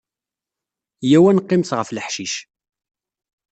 [1.09, 2.33] Yya-w ad neqqimet ɣef leḥcic.